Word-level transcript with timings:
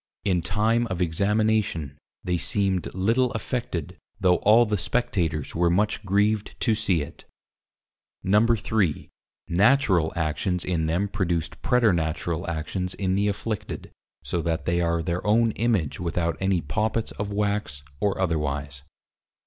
In 0.25 0.41
Time 0.41 0.87
of 0.89 0.99
Examination, 0.99 1.95
they 2.23 2.39
seemed 2.39 2.91
little 2.95 3.31
affected, 3.33 3.99
though 4.19 4.37
all 4.37 4.65
the 4.65 4.75
Spectators 4.75 5.53
were 5.53 5.69
much 5.69 6.03
grieved 6.03 6.59
to 6.61 6.73
see 6.73 7.03
it. 7.03 7.25
3. 8.27 9.09
Natural 9.47 10.11
Actions 10.15 10.65
in 10.65 10.87
them 10.87 11.07
produced 11.07 11.61
Preternatural 11.61 12.49
actions 12.49 12.95
in 12.95 13.13
the 13.13 13.27
Afflicted, 13.27 13.91
so 14.23 14.41
that 14.41 14.65
they 14.65 14.81
are 14.81 15.03
their 15.03 15.23
own 15.27 15.51
Image 15.51 15.99
without 15.99 16.35
any 16.39 16.61
Poppits 16.61 17.11
of 17.19 17.31
Wax 17.31 17.83
or 17.99 18.19
otherwise. 18.19 18.81